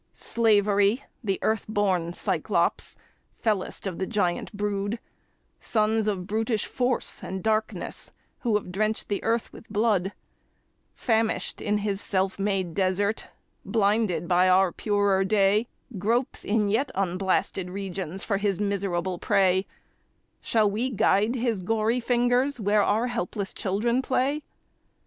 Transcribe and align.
Slavery, 0.15 1.03
the 1.23 1.37
earth 1.43 1.67
born 1.69 2.11
Cyclops, 2.13 2.95
fellest 3.35 3.85
of 3.85 3.99
the 3.99 4.07
giant 4.07 4.51
brood, 4.51 4.97
Sons 5.59 6.07
of 6.07 6.25
brutish 6.25 6.65
Force 6.65 7.23
and 7.23 7.43
Darkness, 7.43 8.11
who 8.39 8.55
have 8.55 8.71
drenched 8.71 9.09
the 9.09 9.23
earth 9.23 9.53
with 9.53 9.69
blood, 9.69 10.11
Famished 10.95 11.61
in 11.61 11.77
his 11.85 12.01
self 12.01 12.39
made 12.39 12.73
desert, 12.73 13.27
blinded 13.63 14.27
by 14.27 14.49
our 14.49 14.71
purer 14.71 15.23
day, 15.23 15.67
Gropes 15.95 16.43
in 16.43 16.67
yet 16.67 16.89
unblasted 16.95 17.69
regions 17.69 18.23
for 18.23 18.37
his 18.37 18.59
miserable 18.59 19.19
prey;— 19.19 19.67
Shall 20.41 20.67
we 20.71 20.89
guide 20.89 21.35
his 21.35 21.61
gory 21.61 21.99
fingers 21.99 22.59
where 22.59 22.81
our 22.81 23.05
helpless 23.05 23.53
children 23.53 24.01
play? 24.01 24.41